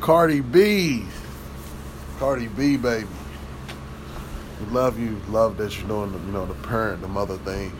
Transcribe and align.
Cardi 0.00 0.40
B. 0.40 1.04
Cardi 2.18 2.48
B, 2.48 2.76
baby. 2.76 3.06
We 4.60 4.66
love 4.72 4.98
you. 4.98 5.20
Love 5.28 5.56
that 5.58 5.78
you're 5.78 5.88
doing, 5.88 6.12
the, 6.12 6.18
you 6.18 6.32
know, 6.32 6.46
the 6.46 6.54
parent, 6.66 7.02
the 7.02 7.08
mother 7.08 7.36
thing. 7.38 7.72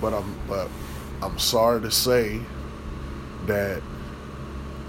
But 0.00 0.14
I'm, 0.14 0.38
but 0.48 0.68
I'm 1.22 1.38
sorry 1.38 1.80
to 1.82 1.90
say 1.90 2.40
that 3.46 3.82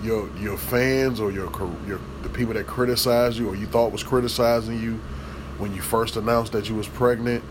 your 0.04 0.30
your 0.38 0.58
fans 0.58 1.20
or 1.20 1.32
your 1.32 1.52
your 1.88 2.00
the 2.22 2.30
people 2.30 2.54
that 2.54 2.68
criticize 2.68 3.38
you 3.38 3.50
or 3.50 3.56
you 3.56 3.66
thought 3.66 3.92
was 3.92 4.04
criticizing 4.04 4.82
you 4.82 5.00
when 5.58 5.74
you 5.74 5.82
first 5.82 6.16
announced 6.18 6.52
that 6.52 6.70
you 6.70 6.76
was 6.76 6.88
pregnant, 6.88 7.44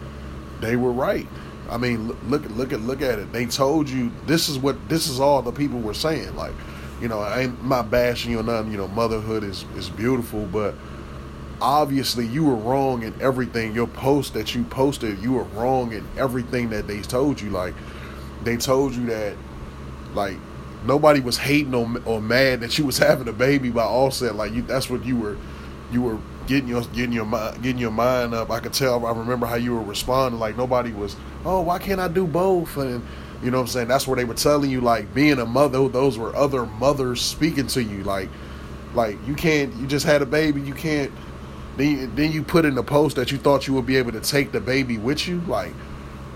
they 0.60 0.76
were 0.76 0.92
right. 0.92 1.26
I 1.68 1.78
mean, 1.78 2.08
look 2.30 2.48
look 2.50 2.72
at 2.72 2.80
look 2.80 3.02
at 3.02 3.18
it. 3.18 3.32
They 3.32 3.46
told 3.46 3.88
you 3.88 4.12
this 4.26 4.48
is 4.48 4.58
what 4.58 4.88
this 4.88 5.08
is 5.08 5.18
all 5.18 5.42
the 5.42 5.52
people 5.52 5.80
were 5.80 5.94
saying. 5.94 6.36
Like, 6.36 6.54
you 7.00 7.08
know, 7.08 7.20
I 7.20 7.42
ain't 7.42 7.64
not 7.64 7.90
bashing 7.90 8.30
you 8.32 8.40
or 8.40 8.42
nothing. 8.42 8.72
You 8.72 8.78
know, 8.78 8.88
motherhood 8.88 9.44
is 9.44 9.64
is 9.76 9.90
beautiful, 9.90 10.44
but 10.46 10.74
obviously 11.60 12.26
you 12.26 12.44
were 12.44 12.56
wrong 12.56 13.02
in 13.02 13.14
everything. 13.20 13.74
Your 13.74 13.86
post 13.86 14.34
that 14.34 14.54
you 14.54 14.64
posted, 14.64 15.18
you 15.18 15.32
were 15.32 15.44
wrong 15.44 15.92
in 15.92 16.06
everything 16.16 16.70
that 16.70 16.86
they 16.86 17.00
told 17.00 17.40
you. 17.40 17.50
Like, 17.50 17.74
they 18.44 18.56
told 18.56 18.94
you 18.94 19.06
that, 19.06 19.36
like, 20.14 20.36
nobody 20.84 21.20
was 21.20 21.36
hating 21.38 21.74
or, 21.74 21.88
or 22.04 22.20
mad 22.20 22.60
that 22.60 22.78
you 22.78 22.86
was 22.86 22.98
having 22.98 23.28
a 23.28 23.32
baby 23.32 23.70
by 23.70 23.82
all 23.82 24.06
Offset. 24.06 24.34
Like, 24.34 24.52
you 24.52 24.62
that's 24.62 24.88
what 24.90 25.04
you 25.04 25.16
were, 25.16 25.36
you 25.92 26.02
were 26.02 26.18
getting 26.46 26.68
your 26.68 26.82
getting 26.82 27.12
your 27.12 27.24
mind 27.24 27.62
getting 27.62 27.80
your 27.80 27.90
mind 27.90 28.34
up. 28.34 28.50
I 28.50 28.60
could 28.60 28.72
tell. 28.72 29.04
I 29.04 29.12
remember 29.12 29.46
how 29.46 29.56
you 29.56 29.74
were 29.74 29.82
responding. 29.82 30.40
Like 30.40 30.56
nobody 30.56 30.92
was. 30.92 31.16
Oh, 31.44 31.60
why 31.60 31.78
can't 31.78 32.00
I 32.00 32.08
do 32.08 32.26
both? 32.26 32.76
And 32.76 33.04
you 33.42 33.50
know 33.50 33.58
what 33.58 33.64
I'm 33.64 33.68
saying. 33.68 33.88
That's 33.88 34.06
where 34.06 34.16
they 34.16 34.24
were 34.24 34.34
telling 34.34 34.70
you 34.70 34.80
like 34.80 35.12
being 35.14 35.38
a 35.38 35.46
mother. 35.46 35.88
Those 35.88 36.18
were 36.18 36.34
other 36.34 36.66
mothers 36.66 37.20
speaking 37.20 37.66
to 37.68 37.82
you. 37.82 38.02
Like, 38.04 38.28
like 38.94 39.18
you 39.26 39.34
can't. 39.34 39.74
You 39.74 39.86
just 39.86 40.06
had 40.06 40.22
a 40.22 40.26
baby. 40.26 40.60
You 40.60 40.74
can't. 40.74 41.12
Then 41.76 41.90
you, 41.90 42.06
then 42.06 42.32
you 42.32 42.42
put 42.42 42.64
in 42.64 42.74
the 42.74 42.82
post 42.82 43.16
that 43.16 43.30
you 43.30 43.38
thought 43.38 43.66
you 43.66 43.74
would 43.74 43.86
be 43.86 43.96
able 43.96 44.12
to 44.12 44.20
take 44.20 44.52
the 44.52 44.60
baby 44.60 44.96
with 44.96 45.28
you. 45.28 45.40
Like, 45.42 45.74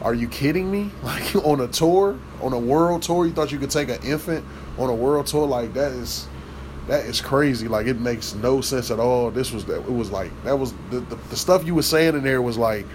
are 0.02 0.14
you 0.14 0.28
kidding 0.28 0.70
me? 0.70 0.90
Like 1.02 1.34
on 1.36 1.60
a 1.60 1.68
tour, 1.68 2.18
on 2.40 2.52
a 2.52 2.58
world 2.58 3.02
tour, 3.02 3.26
you 3.26 3.32
thought 3.32 3.50
you 3.52 3.58
could 3.58 3.70
take 3.70 3.88
an 3.88 4.02
infant 4.02 4.44
on 4.78 4.88
a 4.90 4.94
world 4.94 5.26
tour? 5.26 5.46
Like 5.46 5.72
that 5.74 5.92
is 5.92 6.28
that 6.86 7.04
is 7.04 7.20
crazy. 7.20 7.68
Like 7.68 7.86
it 7.86 8.00
makes 8.00 8.34
no 8.34 8.60
sense 8.60 8.90
at 8.90 8.98
all. 8.98 9.30
This 9.30 9.52
was 9.52 9.64
that 9.66 9.78
it 9.78 9.92
was 9.92 10.10
like 10.10 10.30
that 10.44 10.58
was 10.58 10.74
the, 10.90 11.00
the, 11.00 11.16
the 11.16 11.36
stuff 11.36 11.64
you 11.64 11.74
were 11.74 11.82
saying 11.82 12.14
in 12.14 12.22
there 12.22 12.42
was 12.42 12.58
like 12.58 12.86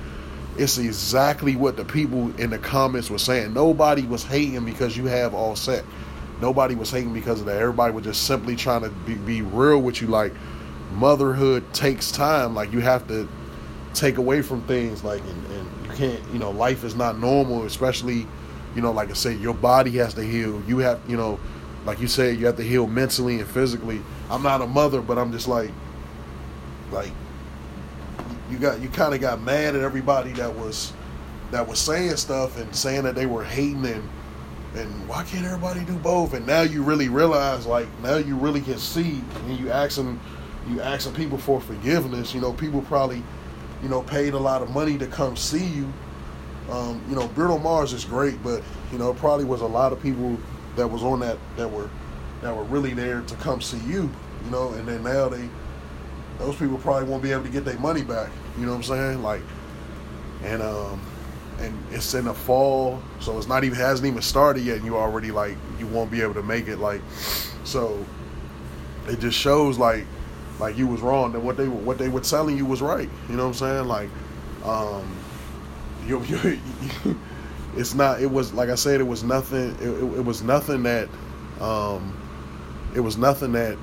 it's 0.58 0.78
exactly 0.78 1.56
what 1.56 1.78
the 1.78 1.86
people 1.86 2.34
in 2.40 2.50
the 2.50 2.58
comments 2.58 3.10
were 3.10 3.18
saying. 3.18 3.54
Nobody 3.54 4.04
was 4.04 4.24
hating 4.24 4.64
because 4.66 4.96
you 4.96 5.06
have 5.06 5.34
Offset. 5.34 5.84
Nobody 6.42 6.76
was 6.76 6.92
hating 6.92 7.14
because 7.14 7.40
of 7.40 7.46
that. 7.48 7.62
Everybody 7.62 7.94
was 7.94 8.04
just 8.04 8.26
simply 8.26 8.56
trying 8.56 8.82
to 8.82 8.90
be, 8.90 9.16
be 9.16 9.42
real 9.42 9.82
with 9.82 10.02
you. 10.02 10.08
Like 10.08 10.34
motherhood 10.94 11.74
takes 11.74 12.12
time. 12.12 12.56
Like 12.56 12.72
you 12.72 12.80
have 12.80 13.08
to 13.08 13.28
take 13.94 14.18
away 14.18 14.42
from 14.42 14.62
things. 14.64 15.04
Like 15.04 15.22
and, 15.22 15.46
and 15.52 15.86
you 15.86 15.92
can't. 15.94 16.34
You 16.34 16.40
know, 16.40 16.52
life 16.52 16.84
is 16.84 16.96
not 16.96 17.20
normal. 17.20 17.66
Especially, 17.66 18.28
you 18.76 18.82
know, 18.82 18.92
like 18.92 19.10
I 19.10 19.14
said, 19.14 19.40
your 19.40 19.54
body 19.54 19.92
has 19.92 20.14
to 20.16 20.24
heal. 20.24 20.62
You 20.68 20.80
have, 20.80 21.00
you 21.08 21.18
know 21.18 21.40
like 21.86 22.02
you 22.02 22.08
said, 22.08 22.38
you 22.38 22.48
have 22.48 22.58
to 22.58 22.64
heal 22.64 22.88
mentally 22.88 23.40
and 23.40 23.48
physically. 23.48 24.02
I'm 24.30 24.42
not 24.42 24.62
a 24.62 24.68
mother, 24.68 25.02
but 25.02 25.18
I'm 25.18 25.32
just 25.32 25.48
like, 25.48 25.72
like, 26.92 27.12
you 28.50 28.58
got 28.58 28.82
you 28.82 28.90
kind 28.90 29.14
of 29.14 29.22
got 29.22 29.42
mad 29.42 29.76
at 29.76 29.82
everybody 29.82 30.32
that 30.34 30.54
was 30.54 30.94
that 31.52 31.68
was 31.68 31.80
saying 31.80 32.16
stuff 32.18 32.58
and 32.60 32.76
saying 32.76 33.04
that 33.04 33.16
they 33.16 33.26
were 33.26 33.44
hating 33.44 33.86
and 33.86 34.10
and 34.76 35.08
why 35.08 35.24
can't 35.24 35.46
everybody 35.46 35.86
do 35.86 35.96
both? 35.98 36.34
And 36.34 36.46
now 36.46 36.62
you 36.62 36.84
really 36.84 37.08
realize, 37.08 37.66
like, 37.66 37.88
now 38.02 38.18
you 38.18 38.36
really 38.36 38.60
can 38.60 38.78
see, 38.78 39.22
and 39.46 39.58
you 39.58 39.72
asking 39.72 40.20
you 40.68 40.82
asking 40.82 41.14
people 41.14 41.38
for 41.38 41.62
forgiveness. 41.62 42.34
You 42.34 42.42
know, 42.42 42.52
people 42.52 42.82
probably, 42.82 43.24
you 43.82 43.90
know, 43.90 44.02
paid 44.02 44.34
a 44.34 44.40
lot 44.40 44.62
of 44.62 44.72
money 44.72 44.98
to 44.98 45.08
come 45.08 45.36
see 45.38 45.66
you. 45.66 45.92
Um, 46.70 47.02
you 47.08 47.16
know, 47.16 47.28
Bruno 47.30 47.58
Mars 47.58 47.94
is 47.94 48.04
great, 48.04 48.42
but 48.44 48.64
you 48.92 48.98
know, 48.98 49.14
probably 49.14 49.46
was 49.46 49.62
a 49.62 49.68
lot 49.68 49.94
of 49.94 50.02
people 50.02 50.38
that 50.76 50.88
was 50.88 51.04
on 51.04 51.20
that 51.22 51.38
that 51.58 51.72
were 51.72 51.90
that 52.42 52.56
were 52.56 52.64
really 52.66 52.94
there 52.94 53.22
to 53.22 53.36
come 53.36 53.62
see 53.62 53.80
you, 53.88 54.10
you 54.44 54.52
know, 54.52 54.74
and 54.74 54.88
then 54.88 55.04
now 55.04 55.30
they 55.30 55.48
those 56.40 56.56
people 56.56 56.78
probably 56.78 57.10
won't 57.10 57.24
be 57.24 57.32
able 57.32 57.44
to 57.44 57.50
get 57.50 57.66
their 57.66 57.80
money 57.80 58.04
back. 58.04 58.30
You 58.58 58.66
know 58.66 58.72
what 58.72 58.78
I'm 58.78 58.84
saying? 58.84 59.24
Like 59.24 59.42
and 60.44 60.62
um 60.62 61.02
and 61.60 61.78
it's 61.92 62.14
in 62.14 62.26
the 62.26 62.34
fall, 62.34 63.02
so 63.20 63.38
it's 63.38 63.48
not 63.48 63.64
even 63.64 63.78
hasn't 63.78 64.08
even 64.08 64.22
started 64.22 64.64
yet 64.64 64.78
and 64.78 64.86
you 64.86 64.98
already 64.98 65.32
like 65.32 65.58
you 65.80 65.88
won't 65.88 66.12
be 66.12 66.22
able 66.22 66.34
to 66.34 66.44
make 66.44 66.68
it 66.68 66.78
like 66.78 67.02
so 67.64 68.06
it 69.08 69.20
just 69.20 69.38
shows 69.38 69.78
like 69.78 70.06
like 70.60 70.78
you 70.78 70.88
was 70.88 71.02
wrong 71.02 71.32
that 71.32 71.40
what 71.40 71.58
they 71.58 71.68
were 71.68 71.76
what 71.76 71.98
they 71.98 72.10
were 72.10 72.22
telling 72.22 72.58
you 72.58 72.66
was 72.66 72.82
right. 72.82 73.10
You 73.30 73.36
know 73.36 73.48
what 73.48 73.62
I'm 73.62 73.86
saying? 73.86 73.88
Like 73.88 74.10
um 74.64 75.16
you, 76.06 76.22
you, 76.24 76.60
it's 77.76 77.94
not 77.94 78.22
it 78.22 78.30
was 78.30 78.54
like 78.54 78.70
i 78.70 78.76
said 78.76 79.02
it 79.02 79.04
was 79.04 79.24
nothing 79.24 79.72
it, 79.82 79.90
it, 79.90 80.04
it 80.04 80.24
was 80.24 80.44
nothing 80.44 80.84
that 80.84 81.10
um, 81.60 82.18
it 82.94 83.00
was 83.00 83.18
nothing 83.18 83.54
that 83.54 83.78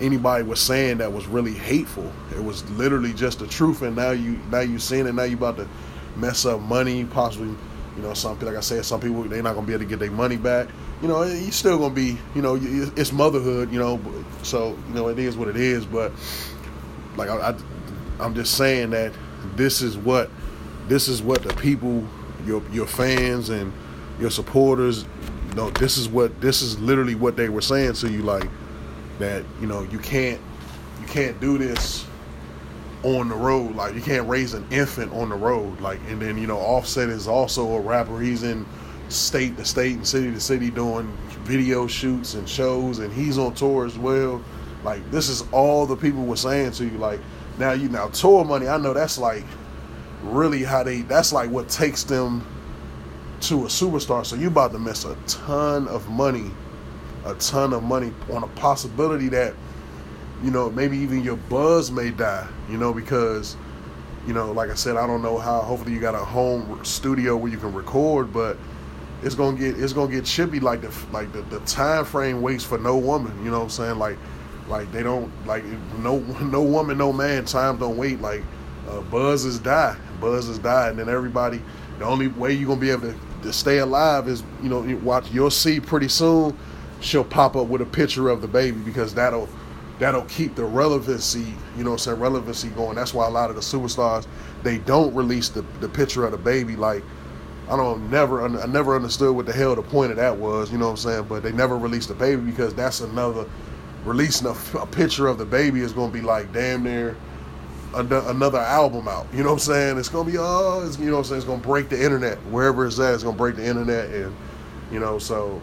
anybody 0.00 0.44
was 0.44 0.60
saying 0.60 0.98
that 0.98 1.12
was 1.12 1.26
really 1.26 1.54
hateful. 1.54 2.10
It 2.34 2.42
was 2.42 2.68
literally 2.70 3.12
just 3.12 3.38
the 3.38 3.46
truth 3.46 3.82
and 3.82 3.96
now 3.96 4.10
you 4.10 4.38
now 4.50 4.60
you 4.60 4.78
seeing 4.78 5.06
it 5.06 5.14
now 5.14 5.24
you 5.24 5.36
about 5.36 5.56
to 5.56 5.68
mess 6.16 6.44
up 6.44 6.60
money 6.60 7.04
possibly 7.04 7.48
you 7.96 8.02
know 8.02 8.14
some 8.14 8.38
like 8.40 8.56
i 8.56 8.60
said 8.60 8.84
some 8.84 9.00
people 9.00 9.22
they're 9.24 9.42
not 9.42 9.54
gonna 9.54 9.66
be 9.66 9.72
able 9.72 9.84
to 9.84 9.88
get 9.88 9.98
their 9.98 10.10
money 10.10 10.36
back. 10.36 10.68
You 11.02 11.08
know 11.08 11.22
you 11.22 11.52
still 11.52 11.78
gonna 11.78 11.94
be 11.94 12.16
you 12.34 12.42
know 12.42 12.58
it's 12.60 13.12
motherhood 13.12 13.72
you 13.72 13.78
know 13.78 14.00
so 14.42 14.78
you 14.88 14.94
know 14.94 15.08
it 15.08 15.18
is 15.18 15.36
what 15.36 15.48
it 15.48 15.56
is 15.56 15.84
but 15.84 16.12
like 17.16 17.28
I, 17.28 17.50
I 17.50 17.54
i'm 18.20 18.34
just 18.34 18.56
saying 18.56 18.90
that 18.90 19.12
this 19.56 19.82
is 19.82 19.98
what 19.98 20.30
this 20.88 21.08
is 21.08 21.22
what 21.22 21.42
the 21.42 21.52
people 21.54 22.06
your 22.46 22.62
your 22.72 22.86
fans 22.86 23.50
and 23.50 23.72
your 24.20 24.30
supporters 24.30 25.04
you 25.48 25.54
know 25.54 25.70
this 25.70 25.98
is 25.98 26.08
what 26.08 26.40
this 26.40 26.62
is 26.62 26.78
literally 26.78 27.14
what 27.14 27.36
they 27.36 27.48
were 27.48 27.60
saying 27.60 27.94
to 27.94 28.10
you 28.10 28.22
like 28.22 28.48
that 29.18 29.44
you 29.60 29.66
know 29.66 29.82
you 29.84 29.98
can't 29.98 30.40
you 31.00 31.06
can't 31.06 31.40
do 31.40 31.58
this 31.58 32.06
on 33.02 33.28
the 33.28 33.34
road. 33.34 33.74
Like 33.74 33.94
you 33.94 34.00
can't 34.00 34.28
raise 34.28 34.54
an 34.54 34.66
infant 34.70 35.12
on 35.12 35.28
the 35.28 35.36
road. 35.36 35.80
Like 35.80 36.00
and 36.08 36.20
then 36.20 36.38
you 36.38 36.46
know 36.46 36.58
offset 36.58 37.08
is 37.08 37.28
also 37.28 37.74
a 37.74 37.80
rapper. 37.80 38.20
He's 38.20 38.42
in 38.42 38.66
state 39.08 39.56
to 39.56 39.64
state 39.64 39.96
and 39.96 40.06
city 40.06 40.30
to 40.32 40.40
city 40.40 40.70
doing 40.70 41.06
video 41.42 41.86
shoots 41.86 42.34
and 42.34 42.48
shows 42.48 42.98
and 43.00 43.12
he's 43.12 43.38
on 43.38 43.54
tour 43.54 43.86
as 43.86 43.98
well. 43.98 44.42
Like 44.82 45.08
this 45.10 45.28
is 45.28 45.44
all 45.52 45.86
the 45.86 45.96
people 45.96 46.24
were 46.24 46.36
saying 46.36 46.72
to 46.72 46.84
you. 46.84 46.98
Like 46.98 47.20
now 47.58 47.72
you 47.72 47.88
now 47.88 48.08
tour 48.08 48.44
money 48.44 48.66
i 48.66 48.76
know 48.76 48.92
that's 48.92 49.16
like 49.16 49.44
really 50.24 50.64
how 50.64 50.82
they 50.82 51.02
that's 51.02 51.32
like 51.32 51.48
what 51.50 51.68
takes 51.68 52.02
them 52.02 52.44
to 53.40 53.64
a 53.64 53.68
superstar. 53.68 54.24
So 54.24 54.36
you 54.36 54.48
about 54.48 54.72
to 54.72 54.78
miss 54.78 55.04
a 55.04 55.16
ton 55.26 55.86
of 55.88 56.08
money, 56.08 56.50
a 57.24 57.34
ton 57.34 57.72
of 57.72 57.82
money 57.82 58.12
on 58.32 58.42
a 58.42 58.48
possibility 58.48 59.28
that, 59.28 59.54
you 60.42 60.50
know, 60.50 60.70
maybe 60.70 60.96
even 60.98 61.22
your 61.22 61.36
buzz 61.36 61.90
may 61.90 62.10
die, 62.10 62.46
you 62.68 62.76
know, 62.76 62.92
because, 62.92 63.56
you 64.26 64.32
know, 64.32 64.52
like 64.52 64.70
I 64.70 64.74
said, 64.74 64.96
I 64.96 65.06
don't 65.06 65.22
know 65.22 65.38
how 65.38 65.60
hopefully 65.60 65.92
you 65.92 66.00
got 66.00 66.14
a 66.14 66.24
home 66.24 66.84
studio 66.84 67.36
where 67.36 67.50
you 67.50 67.58
can 67.58 67.72
record, 67.72 68.32
but 68.32 68.56
it's 69.22 69.34
gonna 69.34 69.56
get 69.56 69.78
it's 69.80 69.92
gonna 69.92 70.12
get 70.12 70.24
chippy 70.24 70.60
like 70.60 70.82
the 70.82 70.92
like 71.12 71.32
the, 71.32 71.42
the 71.42 71.60
time 71.60 72.04
frame 72.04 72.42
waits 72.42 72.62
for 72.64 72.78
no 72.78 72.96
woman, 72.96 73.36
you 73.42 73.50
know 73.50 73.58
what 73.58 73.64
I'm 73.64 73.70
saying? 73.70 73.98
Like 73.98 74.18
like 74.68 74.90
they 74.92 75.02
don't 75.02 75.30
like 75.46 75.64
no 75.98 76.18
no 76.42 76.62
woman, 76.62 76.98
no 76.98 77.12
man, 77.12 77.44
time 77.44 77.78
don't 77.78 77.96
wait. 77.96 78.20
Like 78.20 78.42
uh, 78.88 79.00
buzzes 79.02 79.58
die, 79.58 79.96
buzzes 80.20 80.58
die, 80.58 80.88
and 80.90 80.98
then 80.98 81.08
everybody. 81.08 81.62
The 81.98 82.04
only 82.04 82.28
way 82.28 82.52
you're 82.52 82.68
gonna 82.68 82.80
be 82.80 82.90
able 82.90 83.12
to, 83.12 83.18
to 83.42 83.52
stay 83.52 83.78
alive 83.78 84.28
is 84.28 84.42
you 84.62 84.68
know 84.68 84.80
watch. 85.02 85.30
You'll 85.30 85.50
see 85.50 85.80
pretty 85.80 86.08
soon. 86.08 86.56
She'll 87.00 87.24
pop 87.24 87.56
up 87.56 87.66
with 87.66 87.82
a 87.82 87.86
picture 87.86 88.28
of 88.28 88.40
the 88.40 88.48
baby 88.48 88.78
because 88.78 89.14
that'll 89.14 89.48
that'll 89.98 90.24
keep 90.24 90.54
the 90.54 90.64
relevancy, 90.64 91.54
you 91.76 91.84
know, 91.84 91.92
I'm 91.92 91.98
saying 91.98 92.18
relevancy 92.18 92.68
going. 92.68 92.96
That's 92.96 93.14
why 93.14 93.26
a 93.26 93.30
lot 93.30 93.50
of 93.50 93.56
the 93.56 93.62
superstars 93.62 94.26
they 94.62 94.78
don't 94.78 95.14
release 95.14 95.48
the, 95.50 95.62
the 95.80 95.88
picture 95.88 96.24
of 96.24 96.32
the 96.32 96.38
baby. 96.38 96.76
Like 96.76 97.02
I 97.68 97.76
don't 97.76 98.10
never 98.10 98.46
I 98.46 98.66
never 98.66 98.96
understood 98.96 99.34
what 99.34 99.46
the 99.46 99.52
hell 99.52 99.74
the 99.74 99.82
point 99.82 100.10
of 100.10 100.16
that 100.16 100.36
was, 100.36 100.72
you 100.72 100.78
know 100.78 100.86
what 100.86 100.92
I'm 100.92 100.96
saying? 100.96 101.26
But 101.28 101.42
they 101.42 101.52
never 101.52 101.78
released 101.78 102.08
the 102.08 102.14
baby 102.14 102.42
because 102.42 102.74
that's 102.74 103.00
another 103.00 103.46
releasing 104.04 104.46
a, 104.46 104.54
a 104.78 104.86
picture 104.86 105.26
of 105.26 105.38
the 105.38 105.44
baby 105.46 105.80
is 105.80 105.92
gonna 105.92 106.12
be 106.12 106.20
like 106.20 106.52
damn 106.52 106.82
near 106.82 107.16
another 107.94 108.58
album 108.58 109.08
out. 109.08 109.26
You 109.32 109.42
know 109.42 109.50
what 109.50 109.54
I'm 109.54 109.58
saying? 109.60 109.98
It's 109.98 110.08
gonna 110.08 110.30
be 110.30 110.36
oh, 110.38 110.90
you 110.98 111.06
know 111.06 111.12
what 111.12 111.18
I'm 111.18 111.24
saying? 111.24 111.38
It's 111.38 111.46
gonna 111.46 111.62
break 111.62 111.88
the 111.88 112.02
internet 112.02 112.38
wherever 112.46 112.86
it's 112.86 112.98
at. 112.98 113.14
It's 113.14 113.22
gonna 113.22 113.36
break 113.36 113.56
the 113.56 113.66
internet, 113.66 114.10
and 114.10 114.34
you 114.90 114.98
know 114.98 115.18
so. 115.18 115.60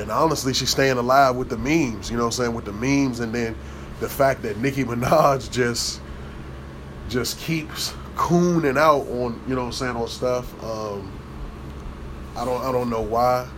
And 0.00 0.10
honestly, 0.10 0.54
she's 0.54 0.70
staying 0.70 0.98
alive 0.98 1.36
with 1.36 1.48
the 1.48 1.58
memes. 1.58 2.10
You 2.10 2.16
know 2.16 2.24
what 2.24 2.38
I'm 2.38 2.44
saying? 2.44 2.54
With 2.54 2.64
the 2.64 2.72
memes, 2.72 3.20
and 3.20 3.34
then 3.34 3.56
the 4.00 4.08
fact 4.08 4.42
that 4.42 4.58
Nicki 4.58 4.84
Minaj 4.84 5.50
just 5.50 6.00
just 7.08 7.38
keeps 7.38 7.92
cooning 8.16 8.78
out 8.78 9.06
on 9.08 9.40
you 9.46 9.54
know 9.54 9.62
what 9.62 9.66
I'm 9.68 9.72
saying 9.72 9.96
on 9.96 10.08
stuff. 10.08 10.52
Um, 10.64 11.12
I 12.36 12.44
don't 12.44 12.62
I 12.62 12.72
don't 12.72 12.90
know 12.90 13.02
why. 13.02 13.48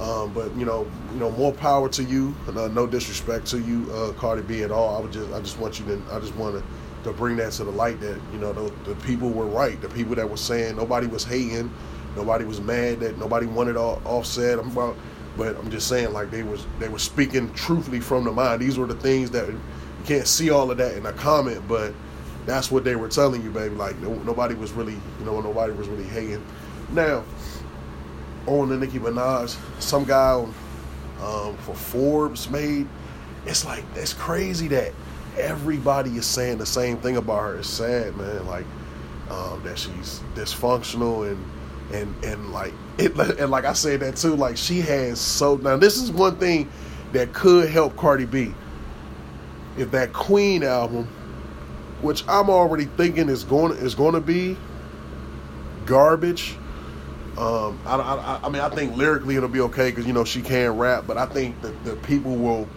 Um, 0.00 0.32
but 0.32 0.54
you 0.56 0.64
know, 0.64 0.90
you 1.12 1.20
know, 1.20 1.30
more 1.32 1.52
power 1.52 1.88
to 1.90 2.02
you. 2.02 2.34
Uh, 2.48 2.68
no 2.68 2.86
disrespect 2.86 3.46
to 3.48 3.60
you, 3.60 3.90
uh, 3.92 4.12
Cardi 4.12 4.42
B, 4.42 4.62
at 4.62 4.70
all. 4.70 4.96
I 4.96 5.00
would 5.00 5.12
just, 5.12 5.32
I 5.32 5.40
just 5.40 5.58
want 5.58 5.78
you 5.78 5.86
to, 5.86 6.02
I 6.10 6.18
just 6.18 6.34
want 6.34 6.56
to, 6.56 6.64
to 7.04 7.12
bring 7.16 7.36
that 7.36 7.52
to 7.52 7.64
the 7.64 7.70
light 7.70 8.00
that 8.00 8.20
you 8.32 8.38
know 8.38 8.52
the, 8.52 8.72
the 8.84 8.94
people 9.02 9.30
were 9.30 9.46
right. 9.46 9.80
The 9.80 9.88
people 9.88 10.14
that 10.16 10.28
were 10.28 10.36
saying 10.36 10.76
nobody 10.76 11.06
was 11.06 11.24
hating, 11.24 11.72
nobody 12.16 12.44
was 12.44 12.60
mad 12.60 13.00
that 13.00 13.18
nobody 13.18 13.46
wanted 13.46 13.76
all, 13.76 14.02
Offset. 14.04 14.58
I'm 14.58 14.70
about, 14.70 14.96
but 15.36 15.56
I'm 15.56 15.70
just 15.70 15.88
saying 15.88 16.12
like 16.12 16.30
they 16.30 16.42
was 16.42 16.66
they 16.78 16.88
were 16.88 16.98
speaking 16.98 17.52
truthfully 17.54 18.00
from 18.00 18.24
the 18.24 18.32
mind. 18.32 18.60
These 18.60 18.78
were 18.78 18.86
the 18.86 18.94
things 18.94 19.30
that 19.30 19.48
you 19.48 19.60
can't 20.04 20.26
see 20.26 20.50
all 20.50 20.70
of 20.70 20.76
that 20.78 20.96
in 20.96 21.06
a 21.06 21.12
comment, 21.12 21.66
but 21.68 21.94
that's 22.46 22.70
what 22.70 22.84
they 22.84 22.96
were 22.96 23.08
telling 23.08 23.42
you, 23.42 23.50
baby. 23.50 23.74
Like 23.74 23.98
no, 24.00 24.14
nobody 24.22 24.54
was 24.54 24.72
really, 24.72 24.94
you 25.18 25.24
know, 25.24 25.40
nobody 25.40 25.72
was 25.72 25.88
really 25.88 26.04
hating. 26.04 26.44
Now, 26.90 27.24
on 28.46 28.68
the 28.68 28.76
Nicki 28.76 28.98
Minaj, 28.98 29.56
some 29.80 30.04
guy 30.04 30.44
um, 31.22 31.56
for 31.58 31.74
Forbes 31.74 32.50
made. 32.50 32.88
It's 33.46 33.64
like 33.64 33.84
it's 33.94 34.12
crazy 34.12 34.68
that 34.68 34.92
everybody 35.38 36.10
is 36.16 36.26
saying 36.26 36.58
the 36.58 36.66
same 36.66 36.96
thing 36.98 37.16
about 37.16 37.40
her. 37.42 37.56
It's 37.58 37.68
sad, 37.68 38.16
man. 38.16 38.46
Like 38.46 38.66
um, 39.30 39.62
that 39.64 39.78
she's 39.78 40.20
dysfunctional 40.34 41.30
and 41.30 41.42
and 41.92 42.24
and 42.24 42.52
like 42.52 42.72
it 42.98 43.16
and 43.38 43.50
like 43.50 43.64
I 43.64 43.72
said 43.72 44.00
that 44.00 44.16
too. 44.16 44.34
Like 44.36 44.56
she 44.56 44.80
has 44.80 45.20
so 45.20 45.56
now 45.56 45.76
this 45.76 45.96
is 45.96 46.10
one 46.10 46.36
thing 46.36 46.70
that 47.12 47.32
could 47.32 47.68
help 47.68 47.96
Cardi 47.96 48.26
B. 48.26 48.54
If 49.76 49.90
that 49.92 50.12
Queen 50.12 50.62
album, 50.62 51.08
which 52.02 52.24
I'm 52.28 52.50
already 52.50 52.84
thinking 52.84 53.28
is 53.28 53.44
going 53.44 53.76
is 53.78 53.94
going 53.94 54.14
to 54.14 54.20
be 54.20 54.56
garbage. 55.86 56.56
Um, 57.38 57.78
I, 57.86 57.96
I, 57.96 58.40
I 58.44 58.48
mean, 58.50 58.60
I 58.60 58.68
think 58.68 58.94
lyrically 58.94 59.36
it'll 59.36 59.48
be 59.48 59.60
okay 59.62 59.90
because 59.90 60.06
you 60.06 60.12
know 60.12 60.24
she 60.24 60.42
can 60.42 60.76
rap, 60.76 61.04
but 61.06 61.16
I 61.16 61.24
think 61.26 61.60
that 61.62 61.84
the 61.84 61.96
people 61.96 62.36
will, 62.36 62.68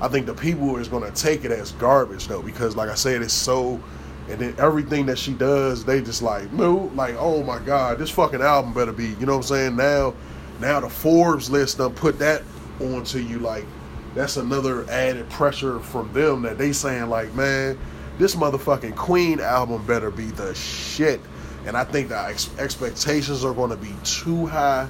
I 0.00 0.08
think 0.08 0.26
the 0.26 0.34
people 0.34 0.76
is 0.78 0.88
gonna 0.88 1.12
take 1.12 1.44
it 1.44 1.52
as 1.52 1.70
garbage 1.72 2.26
though 2.26 2.42
because 2.42 2.74
like 2.74 2.90
I 2.90 2.96
said, 2.96 3.22
it's 3.22 3.32
so 3.32 3.80
and 4.28 4.40
then 4.40 4.54
everything 4.58 5.06
that 5.06 5.18
she 5.18 5.34
does, 5.34 5.84
they 5.84 6.00
just 6.00 6.22
like, 6.22 6.50
no, 6.52 6.90
like, 6.94 7.14
oh 7.18 7.42
my 7.42 7.58
God, 7.58 7.98
this 7.98 8.10
fucking 8.10 8.40
album 8.40 8.72
better 8.72 8.92
be, 8.92 9.08
you 9.08 9.26
know 9.26 9.32
what 9.32 9.50
I'm 9.50 9.56
saying? 9.56 9.76
Now, 9.76 10.14
now 10.60 10.80
the 10.80 10.88
Forbes 10.88 11.50
list 11.50 11.78
done 11.78 11.94
put 11.94 12.18
that 12.20 12.42
onto 12.80 13.18
you, 13.18 13.38
like, 13.38 13.66
that's 14.14 14.36
another 14.36 14.88
added 14.90 15.28
pressure 15.28 15.80
from 15.80 16.12
them 16.12 16.42
that 16.42 16.56
they 16.56 16.72
saying 16.72 17.10
like, 17.10 17.34
man, 17.34 17.78
this 18.18 18.36
motherfucking 18.36 18.94
Queen 18.96 19.40
album 19.40 19.84
better 19.86 20.10
be 20.10 20.26
the 20.26 20.54
shit. 20.54 21.20
And 21.66 21.76
I 21.76 21.84
think 21.84 22.08
the 22.08 22.18
ex- 22.18 22.50
expectations 22.58 23.44
are 23.44 23.54
going 23.54 23.70
to 23.70 23.76
be 23.76 23.92
too 24.04 24.46
high, 24.46 24.86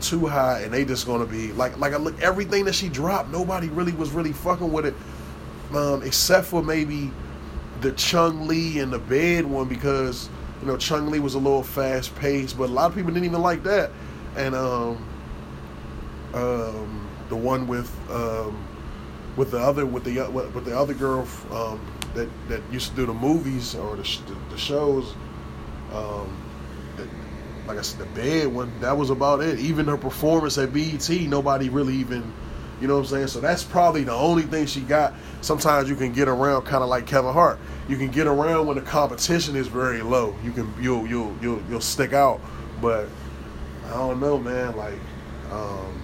too 0.00 0.26
high, 0.26 0.60
and 0.60 0.72
they 0.72 0.84
just 0.84 1.04
going 1.04 1.20
to 1.20 1.30
be 1.30 1.52
like, 1.52 1.78
like 1.78 1.92
I 1.92 1.96
look 1.98 2.20
everything 2.22 2.64
that 2.64 2.74
she 2.74 2.88
dropped, 2.88 3.30
nobody 3.30 3.68
really 3.68 3.92
was 3.92 4.10
really 4.10 4.32
fucking 4.32 4.72
with 4.72 4.86
it, 4.86 4.94
um, 5.74 6.02
except 6.02 6.46
for 6.46 6.62
maybe 6.62 7.10
the 7.82 7.92
Chun-Li 7.92 8.78
and 8.78 8.92
the 8.92 8.98
bed 8.98 9.44
one 9.44 9.68
because 9.68 10.28
you 10.60 10.68
know 10.68 10.76
Chun-Li 10.76 11.18
was 11.18 11.34
a 11.34 11.38
little 11.38 11.62
fast 11.62 12.14
paced, 12.16 12.56
but 12.56 12.70
a 12.70 12.72
lot 12.72 12.90
of 12.90 12.96
people 12.96 13.12
didn't 13.12 13.26
even 13.26 13.42
like 13.42 13.62
that. 13.64 13.90
And 14.36 14.54
um, 14.54 15.06
um, 16.32 17.08
the 17.28 17.36
one 17.36 17.66
with 17.66 17.94
um, 18.10 18.66
with 19.36 19.50
the 19.50 19.58
other 19.58 19.84
with 19.84 20.04
the 20.04 20.20
with 20.30 20.64
the 20.64 20.78
other 20.78 20.94
girl 20.94 21.26
um, 21.50 21.80
that 22.14 22.28
that 22.48 22.62
used 22.70 22.90
to 22.90 22.96
do 22.96 23.06
the 23.06 23.14
movies 23.14 23.74
or 23.74 23.96
the 23.96 24.20
the, 24.50 24.58
shows. 24.58 25.14
Um, 25.92 26.38
like 27.66 27.78
I 27.78 27.82
said, 27.82 28.00
the 28.00 28.06
bed 28.20 28.48
one 28.48 28.72
that 28.80 28.96
was 28.96 29.10
about 29.10 29.40
it. 29.40 29.58
Even 29.60 29.86
her 29.86 29.96
performance 29.96 30.58
at 30.58 30.72
BET, 30.72 31.08
nobody 31.08 31.68
really 31.68 31.94
even 31.94 32.32
you 32.82 32.88
know 32.88 32.94
what 32.94 33.02
I'm 33.02 33.06
saying? 33.06 33.28
So 33.28 33.38
that's 33.38 33.62
probably 33.62 34.02
the 34.02 34.12
only 34.12 34.42
thing 34.42 34.66
she 34.66 34.80
got. 34.80 35.14
Sometimes 35.40 35.88
you 35.88 35.94
can 35.94 36.12
get 36.12 36.26
around 36.26 36.62
kind 36.62 36.82
of 36.82 36.88
like 36.88 37.06
Kevin 37.06 37.32
Hart. 37.32 37.60
You 37.88 37.96
can 37.96 38.10
get 38.10 38.26
around 38.26 38.66
when 38.66 38.76
the 38.76 38.82
competition 38.82 39.54
is 39.54 39.68
very 39.68 40.02
low. 40.02 40.34
You 40.42 40.50
can 40.50 40.74
you'll 40.80 41.06
you'll 41.06 41.36
you'll 41.40 41.62
you'll 41.70 41.80
stick 41.80 42.12
out. 42.12 42.40
But 42.80 43.06
I 43.86 43.90
don't 43.90 44.18
know, 44.18 44.36
man. 44.36 44.76
Like 44.76 44.98
um, 45.52 46.02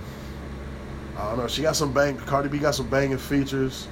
I 1.17 1.31
don't 1.31 1.39
know. 1.39 1.49
She 1.49 1.63
got 1.63 1.75
some 1.75 1.93
bang. 1.93 2.17
Cardi 2.17 2.49
B 2.49 2.59
got 2.59 2.77
some 2.77 2.89
banging 2.89 3.19
features. 3.19 3.89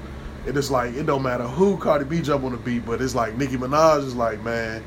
It 0.46 0.56
is 0.56 0.70
like 0.70 0.94
it 0.94 1.06
don't 1.06 1.24
matter 1.24 1.42
who 1.42 1.76
Cardi 1.78 2.04
B 2.04 2.22
jump 2.22 2.44
on 2.44 2.52
the 2.52 2.58
beat, 2.58 2.86
but 2.86 3.02
it's 3.02 3.16
like 3.16 3.36
Nicki 3.36 3.56
Minaj 3.56 4.04
is 4.04 4.14
like, 4.14 4.44
man, 4.44 4.80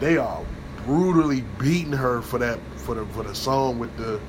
they 0.00 0.16
are 0.18 0.44
brutally 0.84 1.42
beating 1.60 1.92
her 1.92 2.22
for 2.22 2.40
that 2.40 2.58
for 2.74 2.96
the 2.96 3.06
for 3.06 3.22
the 3.22 3.36
song 3.36 3.78
with 3.78 3.96
the 3.98 4.20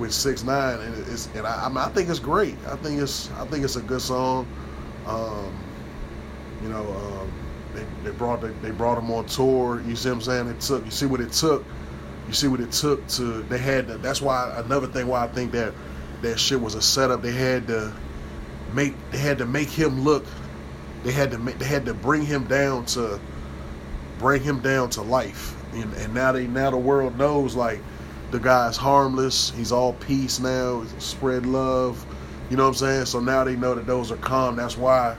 with 0.00 0.10
6ix9ine, 0.10 0.84
and 0.84 1.12
it's 1.12 1.26
and 1.34 1.46
I, 1.46 1.66
I, 1.66 1.68
mean, 1.68 1.78
I 1.78 1.88
think 1.90 2.08
it's 2.08 2.18
great. 2.18 2.56
I 2.66 2.76
think 2.76 3.00
it's 3.00 3.30
I 3.32 3.46
think 3.46 3.64
it's 3.64 3.76
a 3.76 3.82
good 3.82 4.00
song. 4.00 4.46
Um, 5.06 5.54
you 6.62 6.68
know, 6.68 6.82
um, 6.82 7.32
they, 7.74 7.84
they 8.02 8.16
brought 8.16 8.40
they, 8.40 8.50
they 8.62 8.70
brought 8.70 8.98
him 8.98 9.10
on 9.10 9.26
tour. 9.26 9.82
You 9.86 9.94
see 9.94 10.08
what 10.08 10.16
I'm 10.16 10.20
saying? 10.22 10.48
It 10.48 10.60
took 10.60 10.84
you 10.84 10.90
see 10.90 11.06
what 11.06 11.20
it 11.20 11.32
took. 11.32 11.64
You 12.26 12.34
see 12.34 12.48
what 12.48 12.60
it 12.60 12.72
took 12.72 13.06
to 13.08 13.42
they 13.44 13.58
had 13.58 13.88
to, 13.88 13.98
that's 13.98 14.22
why 14.22 14.52
another 14.64 14.86
thing 14.86 15.06
why 15.06 15.24
I 15.24 15.28
think 15.28 15.52
that 15.52 15.74
that 16.22 16.38
shit 16.38 16.60
was 16.60 16.74
a 16.74 16.82
setup. 16.82 17.22
They 17.22 17.32
had 17.32 17.66
to 17.68 17.92
make 18.72 18.94
they 19.10 19.18
had 19.18 19.38
to 19.38 19.46
make 19.46 19.68
him 19.68 20.02
look. 20.02 20.24
They 21.02 21.12
had 21.12 21.30
to 21.30 21.38
make, 21.38 21.58
they 21.58 21.66
had 21.66 21.86
to 21.86 21.94
bring 21.94 22.24
him 22.24 22.44
down 22.44 22.86
to 22.86 23.20
bring 24.18 24.42
him 24.42 24.60
down 24.60 24.90
to 24.90 25.02
life. 25.02 25.56
And, 25.74 25.92
and 25.94 26.14
now 26.14 26.32
they 26.32 26.46
now 26.46 26.70
the 26.70 26.76
world 26.76 27.18
knows 27.18 27.54
like 27.54 27.80
the 28.30 28.38
guy's 28.38 28.76
harmless. 28.76 29.50
He's 29.50 29.72
all 29.72 29.94
peace 29.94 30.40
now. 30.40 30.84
Spread 30.98 31.46
love. 31.46 32.04
You 32.48 32.56
know 32.56 32.64
what 32.64 32.70
I'm 32.70 32.74
saying? 32.74 33.06
So 33.06 33.20
now 33.20 33.44
they 33.44 33.56
know 33.56 33.74
that 33.74 33.86
those 33.86 34.10
are 34.10 34.16
calm. 34.16 34.56
That's 34.56 34.76
why 34.76 35.16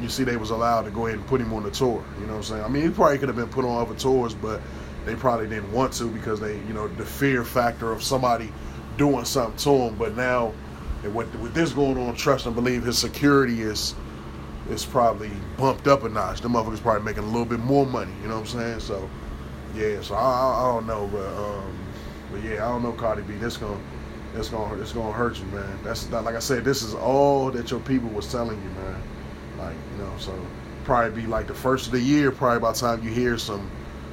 you 0.00 0.08
see 0.08 0.24
they 0.24 0.36
was 0.36 0.50
allowed 0.50 0.82
to 0.82 0.90
go 0.90 1.06
ahead 1.06 1.18
and 1.18 1.26
put 1.26 1.40
him 1.40 1.52
on 1.52 1.62
the 1.62 1.70
tour. 1.70 2.04
You 2.20 2.26
know 2.26 2.34
what 2.34 2.38
I'm 2.38 2.42
saying? 2.44 2.64
I 2.64 2.68
mean, 2.68 2.82
he 2.82 2.90
probably 2.90 3.18
could 3.18 3.28
have 3.28 3.36
been 3.36 3.48
put 3.48 3.64
on 3.64 3.80
other 3.80 3.94
tours, 3.94 4.34
but 4.34 4.60
they 5.04 5.14
probably 5.14 5.48
didn't 5.48 5.72
want 5.72 5.92
to 5.94 6.08
because 6.10 6.40
they, 6.40 6.56
you 6.58 6.74
know, 6.74 6.88
the 6.88 7.04
fear 7.04 7.44
factor 7.44 7.92
of 7.92 8.02
somebody 8.02 8.52
doing 8.96 9.24
something 9.24 9.56
to 9.58 9.70
him. 9.70 9.96
But 9.96 10.16
now, 10.16 10.52
with, 11.12 11.34
with 11.36 11.54
this 11.54 11.72
going 11.72 11.96
on, 11.98 12.14
trust 12.14 12.46
and 12.46 12.54
believe 12.54 12.84
his 12.84 12.98
security 12.98 13.62
is 13.62 13.94
is 14.68 14.84
probably 14.84 15.30
bumped 15.56 15.86
up 15.86 16.02
a 16.02 16.08
notch. 16.08 16.40
The 16.40 16.48
motherfucker's 16.48 16.80
probably 16.80 17.04
making 17.04 17.22
a 17.22 17.26
little 17.26 17.44
bit 17.44 17.60
more 17.60 17.86
money. 17.86 18.10
You 18.20 18.28
know 18.28 18.40
what 18.40 18.52
I'm 18.52 18.60
saying? 18.60 18.80
So 18.80 19.08
yeah, 19.76 20.00
so 20.00 20.14
I, 20.14 20.20
I, 20.20 20.72
don't 20.72 20.86
know, 20.86 21.08
but 21.12 21.26
um, 21.26 21.78
but 22.32 22.42
yeah, 22.42 22.66
I 22.66 22.70
don't 22.70 22.82
know 22.82 22.92
Cardi 22.92 23.22
B. 23.22 23.34
This 23.34 23.56
gonna 23.56 23.78
it's 24.34 24.48
gonna 24.48 24.80
it's 24.80 24.92
gonna 24.92 25.12
hurt 25.12 25.38
you, 25.38 25.44
man. 25.46 25.78
That's 25.82 26.08
not, 26.10 26.24
like 26.24 26.34
I 26.34 26.40
said, 26.40 26.64
this 26.64 26.82
is 26.82 26.94
all 26.94 27.50
that 27.50 27.70
your 27.70 27.80
people 27.80 28.08
was 28.10 28.30
telling 28.30 28.60
you, 28.62 28.70
man. 28.70 29.02
Like 29.58 29.76
you 29.92 30.04
know, 30.04 30.12
so 30.18 30.34
probably 30.84 31.22
be 31.22 31.26
like 31.26 31.46
the 31.46 31.54
first 31.54 31.86
of 31.86 31.92
the 31.92 32.00
year, 32.00 32.30
probably 32.30 32.60
by 32.60 32.72
the 32.72 32.78
time 32.78 33.02
you 33.02 33.10
hear 33.10 33.36
some 33.36 33.70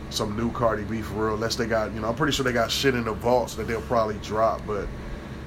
some 0.09 0.35
new 0.37 0.51
Cardi 0.51 0.83
B 0.83 1.01
for 1.01 1.27
real. 1.27 1.35
Unless 1.35 1.55
they 1.55 1.65
got, 1.65 1.93
you 1.93 2.01
know, 2.01 2.09
I'm 2.09 2.15
pretty 2.15 2.33
sure 2.33 2.43
they 2.43 2.53
got 2.53 2.69
shit 2.69 2.93
in 2.95 3.05
the 3.05 3.13
vaults 3.13 3.55
that 3.55 3.67
they'll 3.67 3.81
probably 3.81 4.17
drop, 4.21 4.61
but 4.67 4.87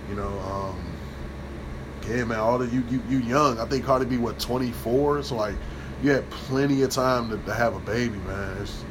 you 0.09 0.17
know, 0.17 0.39
um, 0.41 0.83
yeah, 2.09 2.25
man, 2.25 2.39
all 2.39 2.59
the 2.59 2.67
you, 2.67 2.83
you, 2.89 3.03
you 3.09 3.19
young. 3.19 3.59
I 3.59 3.67
think 3.67 3.85
Cardi 3.85 4.07
B 4.07 4.17
what 4.17 4.39
24, 4.39 5.25
so 5.25 5.37
like 5.37 5.55
you 6.03 6.11
had 6.11 6.29
plenty 6.31 6.83
of 6.83 6.91
time 6.91 7.31
to, 7.31 7.37
to 7.39 7.55
have 7.55 7.75
a 7.75 7.81
baby, 7.81 8.19
man. 8.19 8.57
It's 8.63 8.85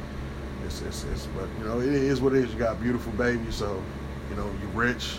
it's, 0.66 0.82
it's, 0.82 1.04
it's, 1.04 1.26
but 1.26 1.48
you 1.58 1.64
know, 1.64 1.80
it 1.80 1.88
is 1.88 2.20
what 2.20 2.34
it 2.34 2.44
is. 2.44 2.52
You 2.52 2.58
got 2.58 2.76
a 2.76 2.80
beautiful 2.80 3.12
baby, 3.12 3.50
so 3.50 3.82
you 4.28 4.36
know 4.36 4.50
you're 4.60 4.70
rich. 4.70 5.18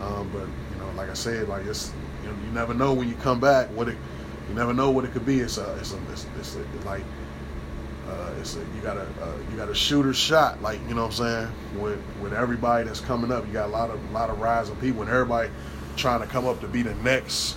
Um, 0.00 0.30
but 0.32 0.42
you 0.42 0.78
know, 0.78 0.90
like 0.96 1.10
I 1.10 1.14
said, 1.14 1.48
like 1.48 1.66
it's 1.66 1.92
you, 2.22 2.28
know, 2.28 2.36
you 2.44 2.52
never 2.52 2.74
know 2.74 2.92
when 2.92 3.08
you 3.08 3.14
come 3.16 3.40
back 3.40 3.68
what 3.68 3.88
it. 3.88 3.96
You 4.48 4.54
never 4.54 4.74
know 4.74 4.90
what 4.90 5.06
it 5.06 5.12
could 5.12 5.24
be. 5.24 5.40
It's 5.40 5.56
a, 5.56 5.74
it's 5.76 5.94
a, 5.94 5.98
it's, 6.12 6.26
it's 6.38 6.56
a, 6.56 6.86
like, 6.86 7.02
uh, 8.06 8.30
it's 8.38 8.56
a, 8.56 8.58
you 8.58 8.82
got 8.82 8.98
a, 8.98 9.06
uh, 9.22 9.32
you 9.50 9.56
got 9.56 9.70
a 9.70 9.74
shooter 9.74 10.12
shot. 10.12 10.60
Like 10.60 10.80
you 10.86 10.94
know 10.94 11.06
what 11.06 11.18
I'm 11.18 11.48
saying. 11.52 11.80
With 11.80 11.98
with 12.20 12.34
everybody 12.34 12.84
that's 12.84 13.00
coming 13.00 13.32
up, 13.32 13.46
you 13.46 13.52
got 13.52 13.68
a 13.68 13.72
lot 13.72 13.90
of 13.90 14.10
a 14.10 14.12
lot 14.12 14.28
of 14.28 14.38
rising 14.38 14.76
people, 14.76 15.00
and 15.00 15.10
everybody 15.10 15.50
trying 15.96 16.20
to 16.20 16.26
come 16.26 16.46
up 16.46 16.60
to 16.60 16.68
be 16.68 16.82
the 16.82 16.94
next, 16.96 17.56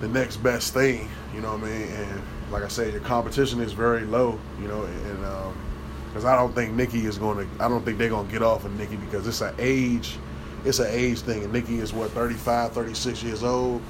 the 0.00 0.08
next 0.08 0.38
best 0.38 0.74
thing. 0.74 1.08
You 1.32 1.40
know 1.40 1.52
what 1.52 1.62
I 1.62 1.70
mean? 1.70 1.88
And 1.88 2.22
like 2.50 2.64
I 2.64 2.68
said, 2.68 2.92
your 2.92 3.02
competition 3.02 3.60
is 3.60 3.72
very 3.72 4.04
low. 4.04 4.40
You 4.60 4.66
know, 4.66 4.82
and 4.82 5.24
um, 5.24 5.56
because 6.14 6.26
I 6.26 6.36
don't 6.36 6.54
think 6.54 6.74
Nicki 6.74 7.06
is 7.06 7.18
going 7.18 7.38
to. 7.38 7.64
I 7.64 7.66
don't 7.66 7.84
think 7.84 7.98
they're 7.98 8.08
going 8.08 8.26
to 8.28 8.32
get 8.32 8.40
off 8.40 8.64
of 8.64 8.78
Nicki 8.78 8.94
because 8.94 9.26
it's 9.26 9.40
an 9.40 9.52
age, 9.58 10.16
it's 10.64 10.78
an 10.78 10.86
age 10.88 11.18
thing. 11.18 11.42
And 11.42 11.52
Nicki 11.52 11.80
is 11.80 11.92
what 11.92 12.12
35, 12.12 12.70
36 12.70 13.24
years 13.24 13.42
old, 13.42 13.82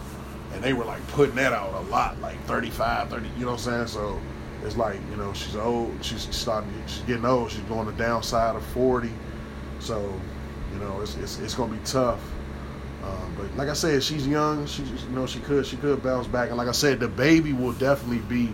and 0.54 0.64
they 0.64 0.72
were 0.72 0.86
like 0.86 1.06
putting 1.08 1.34
that 1.34 1.52
out 1.52 1.74
a 1.74 1.80
lot, 1.90 2.18
like 2.22 2.42
35, 2.44 3.10
30. 3.10 3.28
You 3.28 3.40
know 3.40 3.48
what 3.48 3.52
I'm 3.52 3.58
saying? 3.58 3.86
So 3.88 4.18
it's 4.64 4.74
like 4.74 4.98
you 5.10 5.16
know 5.16 5.34
she's 5.34 5.54
old. 5.54 6.02
She's 6.02 6.34
starting. 6.34 6.72
She's 6.86 7.02
getting 7.02 7.26
old. 7.26 7.50
She's 7.50 7.60
going 7.64 7.84
the 7.84 7.92
downside 7.92 8.56
of 8.56 8.64
40. 8.68 9.10
So 9.80 10.00
you 10.72 10.78
know 10.78 11.02
it's 11.02 11.16
it's, 11.16 11.38
it's 11.40 11.54
going 11.54 11.72
to 11.72 11.76
be 11.76 11.84
tough. 11.84 12.20
Um, 13.02 13.34
but 13.36 13.54
like 13.58 13.68
I 13.68 13.74
said, 13.74 14.02
she's 14.02 14.26
young. 14.26 14.64
She 14.64 14.82
you 14.82 15.10
know 15.10 15.26
she 15.26 15.40
could 15.40 15.66
she 15.66 15.76
could 15.76 16.02
bounce 16.02 16.26
back. 16.26 16.48
And 16.48 16.56
like 16.56 16.68
I 16.68 16.72
said, 16.72 17.00
the 17.00 17.08
baby 17.08 17.52
will 17.52 17.74
definitely 17.74 18.20
be. 18.20 18.50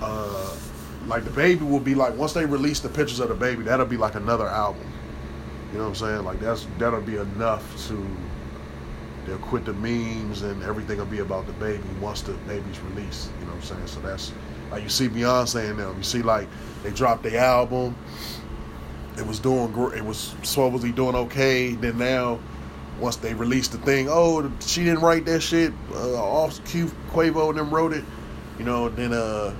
Uh, 0.00 0.56
like 1.06 1.24
the 1.24 1.30
baby 1.30 1.64
will 1.64 1.80
be 1.80 1.94
like 1.94 2.16
once 2.16 2.32
they 2.32 2.46
release 2.46 2.80
the 2.80 2.88
pictures 2.88 3.20
of 3.20 3.28
the 3.28 3.34
baby, 3.34 3.62
that'll 3.64 3.86
be 3.86 3.96
like 3.96 4.14
another 4.14 4.48
album. 4.48 4.86
You 5.72 5.78
know 5.78 5.84
what 5.84 5.90
I'm 5.90 5.94
saying? 5.94 6.24
Like 6.24 6.40
that's 6.40 6.66
that'll 6.78 7.00
be 7.00 7.16
enough 7.16 7.88
to 7.88 8.06
they'll 9.26 9.38
quit 9.38 9.64
the 9.64 9.72
memes 9.74 10.42
and 10.42 10.62
everything 10.62 10.98
will 10.98 11.06
be 11.06 11.20
about 11.20 11.46
the 11.46 11.52
baby 11.54 11.84
once 12.00 12.22
the 12.22 12.32
baby's 12.32 12.80
released. 12.80 13.30
You 13.40 13.46
know 13.46 13.52
what 13.52 13.56
I'm 13.56 13.62
saying? 13.62 13.86
So 13.86 14.00
that's 14.00 14.32
like 14.70 14.82
you 14.82 14.88
see 14.88 15.08
Beyonce 15.08 15.70
and 15.70 15.78
them. 15.78 15.96
You 15.96 16.02
see 16.02 16.22
like 16.22 16.48
they 16.82 16.90
dropped 16.90 17.22
the 17.22 17.38
album. 17.38 17.96
It 19.18 19.26
was 19.26 19.38
doing 19.38 19.72
great. 19.72 19.98
It 19.98 20.04
was 20.04 20.34
supposedly 20.42 20.92
doing 20.92 21.14
okay. 21.14 21.74
Then 21.74 21.98
now, 21.98 22.40
once 22.98 23.16
they 23.16 23.34
released 23.34 23.72
the 23.72 23.78
thing, 23.78 24.08
oh, 24.08 24.50
she 24.60 24.84
didn't 24.84 25.00
write 25.00 25.26
that 25.26 25.40
shit. 25.40 25.72
Uh, 25.92 26.14
off 26.14 26.64
Q 26.64 26.86
Quavo 27.10 27.50
and 27.50 27.58
them 27.58 27.70
wrote 27.70 27.92
it. 27.92 28.04
You 28.58 28.64
know, 28.64 28.88
then 28.88 29.12
uh, 29.12 29.54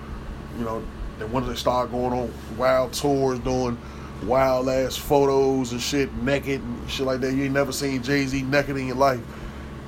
you 0.58 0.64
know, 0.64 0.82
then 1.22 1.32
once 1.32 1.46
they 1.48 1.54
start 1.54 1.90
going 1.90 2.12
on 2.12 2.32
wild 2.56 2.92
tours, 2.92 3.38
doing 3.40 3.78
wild 4.24 4.68
ass 4.68 4.96
photos 4.96 5.72
and 5.72 5.80
shit, 5.80 6.12
naked 6.16 6.60
and 6.60 6.90
shit 6.90 7.06
like 7.06 7.20
that. 7.20 7.32
You 7.34 7.44
ain't 7.44 7.54
never 7.54 7.72
seen 7.72 8.02
Jay 8.02 8.26
Z 8.26 8.42
naked 8.42 8.76
in 8.76 8.88
your 8.88 8.96
life. 8.96 9.20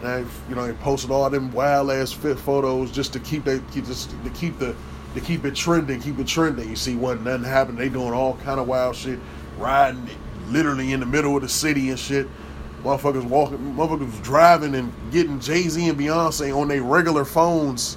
And 0.02 0.26
you 0.48 0.54
know, 0.54 0.66
they 0.66 0.72
posted 0.74 1.10
all 1.10 1.28
them 1.30 1.50
wild 1.52 1.90
ass 1.90 2.12
fit 2.12 2.38
photos 2.38 2.90
just 2.90 3.12
to 3.14 3.20
keep 3.20 3.44
they 3.44 3.60
keep 3.72 3.84
this 3.84 4.06
to 4.06 4.30
keep 4.30 4.58
the 4.58 4.74
to 5.14 5.20
keep 5.20 5.44
it 5.44 5.54
trending, 5.54 6.00
keep 6.00 6.18
it 6.18 6.26
trending. 6.26 6.68
You 6.68 6.76
see, 6.76 6.96
what 6.96 7.20
nothing 7.20 7.44
happened. 7.44 7.78
They 7.78 7.88
doing 7.88 8.12
all 8.12 8.36
kind 8.38 8.60
of 8.60 8.66
wild 8.66 8.96
shit, 8.96 9.18
riding 9.58 10.08
literally 10.48 10.92
in 10.92 11.00
the 11.00 11.06
middle 11.06 11.36
of 11.36 11.42
the 11.42 11.48
city 11.48 11.90
and 11.90 11.98
shit. 11.98 12.28
Motherfuckers 12.82 13.24
walking, 13.24 13.58
motherfuckers 13.74 14.22
driving 14.22 14.74
and 14.74 14.92
getting 15.10 15.40
Jay 15.40 15.62
Z 15.62 15.88
and 15.88 15.98
Beyonce 15.98 16.54
on 16.54 16.68
their 16.68 16.82
regular 16.82 17.24
phones 17.24 17.96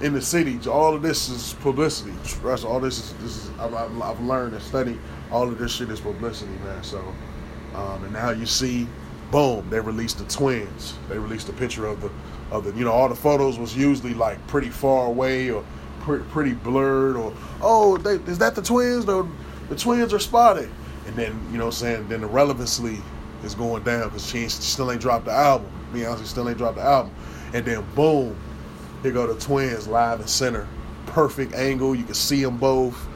in 0.00 0.12
the 0.12 0.20
city. 0.20 0.58
All 0.68 0.94
of 0.94 1.02
this 1.02 1.28
is 1.28 1.54
publicity. 1.60 2.12
That's 2.42 2.64
all 2.64 2.80
this 2.80 2.98
is. 2.98 3.12
This 3.14 3.44
is 3.44 3.50
I've, 3.58 3.74
I've 3.74 4.20
learned 4.20 4.54
and 4.54 4.62
studied. 4.62 4.98
All 5.30 5.48
of 5.48 5.58
this 5.58 5.72
shit 5.72 5.90
is 5.90 6.00
publicity, 6.00 6.52
man. 6.64 6.82
So, 6.82 7.00
um, 7.74 8.04
and 8.04 8.12
now 8.12 8.30
you 8.30 8.46
see, 8.46 8.86
boom, 9.30 9.68
they 9.70 9.80
released 9.80 10.18
the 10.18 10.24
twins. 10.24 10.94
They 11.08 11.18
released 11.18 11.48
a 11.48 11.52
picture 11.52 11.86
of 11.86 12.00
the 12.00 12.10
of 12.50 12.64
the. 12.64 12.72
You 12.72 12.84
know, 12.84 12.92
all 12.92 13.08
the 13.08 13.14
photos 13.14 13.58
was 13.58 13.76
usually 13.76 14.14
like 14.14 14.44
pretty 14.46 14.70
far 14.70 15.06
away 15.06 15.50
or 15.50 15.64
pre- 16.00 16.20
pretty 16.30 16.54
blurred 16.54 17.16
or 17.16 17.34
oh, 17.60 17.98
they, 17.98 18.14
is 18.30 18.38
that 18.38 18.54
the 18.54 18.62
twins? 18.62 19.04
The, 19.04 19.28
twins 19.76 20.14
are 20.14 20.18
spotted. 20.18 20.70
And 21.06 21.16
then 21.16 21.38
you 21.52 21.58
know, 21.58 21.66
I'm 21.66 21.72
saying 21.72 22.08
then 22.08 22.22
the 22.22 22.26
relevancy 22.26 22.98
is 23.44 23.54
going 23.54 23.82
down 23.82 24.04
because 24.04 24.28
she 24.28 24.48
still 24.48 24.90
ain't 24.90 25.00
dropped 25.00 25.26
the 25.26 25.32
album. 25.32 25.70
Beyonce 25.92 26.24
still 26.24 26.48
ain't 26.48 26.58
dropped 26.58 26.76
the 26.76 26.82
album. 26.82 27.12
And 27.54 27.64
then 27.64 27.86
boom, 27.94 28.36
here 29.02 29.12
go 29.12 29.32
the 29.32 29.38
twins 29.40 29.88
live 29.88 30.20
and 30.20 30.28
center. 30.28 30.66
Perfect 31.06 31.54
angle. 31.54 31.94
You 31.94 32.04
can 32.04 32.14
see 32.14 32.42
them 32.42 32.58
both. 32.58 33.06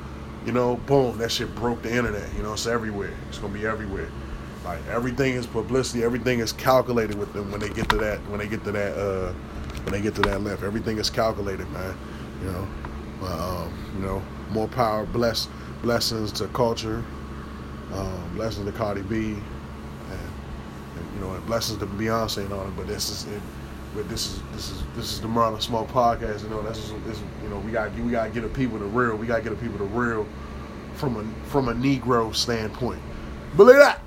You 0.47 0.53
know, 0.53 0.77
boom, 0.77 1.19
that 1.19 1.31
shit 1.31 1.55
broke 1.55 1.83
the 1.83 1.95
internet. 1.95 2.29
You 2.35 2.43
know, 2.43 2.55
it's 2.55 2.67
everywhere. 2.67 3.15
It's 3.29 3.39
gonna 3.39 3.55
be 3.55 3.67
everywhere. 3.67 4.11
Like 4.65 4.81
everything 4.89 5.35
is 5.35 5.47
publicity. 5.47 6.03
Everything 6.03 6.41
is 6.41 6.53
calculated 6.53 7.17
with 7.17 7.33
them 7.33 7.51
when 7.51 7.61
they 7.61 7.69
get 7.69 7.89
to 7.91 7.97
that. 7.99 8.19
When 8.29 8.39
they 8.39 8.49
get 8.49 8.65
to 8.65 8.73
that. 8.73 8.97
Uh, 8.97 9.33
when 9.85 9.93
they 9.93 10.01
get 10.01 10.15
to 10.15 10.23
that 10.23 10.43
length, 10.43 10.63
everything 10.63 10.99
is 10.99 11.11
calculated, 11.11 11.69
man. 11.71 11.97
You 12.43 12.51
know, 12.53 12.69
um, 13.27 13.73
you 13.97 14.03
know, 14.03 14.23
more 14.51 14.69
power, 14.69 15.05
bless, 15.07 15.49
blessings 15.83 16.33
to 16.33 16.47
culture, 16.49 17.05
um, 17.93 18.35
blessings 18.35 18.67
to 18.67 18.73
Cardi 18.73 19.03
B, 19.03 19.17
and, 19.17 19.41
and, 20.11 21.15
you 21.15 21.21
know, 21.21 21.33
and 21.33 21.45
blessings 21.47 21.79
to 21.79 21.87
Beyonce 21.87 22.39
and 22.39 22.53
all 22.53 22.65
that. 22.65 22.77
But 22.77 22.87
this 22.87 23.11
is 23.11 23.25
it 23.33 23.43
but 23.95 24.09
this 24.09 24.27
is 24.27 24.43
this 24.53 24.71
is 24.71 24.83
this 24.97 25.13
is 25.13 25.21
the 25.21 25.29
Marlon 25.29 25.61
Smoke 25.61 25.89
podcast. 25.89 26.43
You 26.43 26.51
know, 26.51 26.63
that's 26.63 26.93
this, 27.07 27.21
you 27.43 27.49
know 27.49 27.59
we 27.59 27.71
got 27.73 27.95
we 27.95 28.11
got 28.11 28.25
to 28.25 28.31
get 28.31 28.43
the 28.43 28.49
people 28.49 28.79
the 28.79 28.85
real. 28.87 29.17
We 29.17 29.27
got 29.27 29.37
to 29.37 29.43
get 29.43 29.51
the 29.51 29.57
people 29.57 29.79
the 29.79 29.85
real 29.85 30.27
from 30.95 31.17
a 31.17 31.49
from 31.49 31.69
a 31.69 31.75
Negro 31.75 32.35
standpoint. 32.35 33.01
Believe 33.57 33.77
that. 33.77 34.01